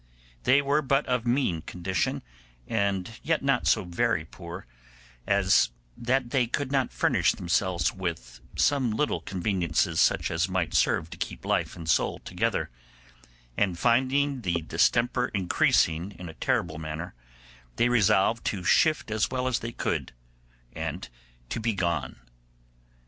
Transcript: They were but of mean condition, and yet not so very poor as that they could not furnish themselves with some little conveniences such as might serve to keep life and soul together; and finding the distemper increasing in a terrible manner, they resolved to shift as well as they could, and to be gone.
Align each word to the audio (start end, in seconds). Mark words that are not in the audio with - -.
They 0.45 0.63
were 0.63 0.81
but 0.81 1.05
of 1.05 1.27
mean 1.27 1.61
condition, 1.61 2.23
and 2.67 3.19
yet 3.21 3.43
not 3.43 3.67
so 3.67 3.83
very 3.83 4.25
poor 4.25 4.65
as 5.27 5.69
that 5.95 6.31
they 6.31 6.47
could 6.47 6.71
not 6.71 6.91
furnish 6.91 7.33
themselves 7.33 7.93
with 7.93 8.39
some 8.55 8.89
little 8.89 9.21
conveniences 9.21 10.01
such 10.01 10.31
as 10.31 10.49
might 10.49 10.73
serve 10.73 11.11
to 11.11 11.17
keep 11.17 11.45
life 11.45 11.75
and 11.75 11.87
soul 11.87 12.17
together; 12.17 12.71
and 13.55 13.77
finding 13.77 14.41
the 14.41 14.63
distemper 14.63 15.27
increasing 15.35 16.13
in 16.17 16.29
a 16.29 16.33
terrible 16.33 16.79
manner, 16.79 17.13
they 17.75 17.87
resolved 17.87 18.43
to 18.45 18.63
shift 18.63 19.11
as 19.11 19.29
well 19.29 19.47
as 19.47 19.59
they 19.59 19.71
could, 19.71 20.13
and 20.73 21.09
to 21.49 21.59
be 21.59 21.73
gone. 21.73 22.15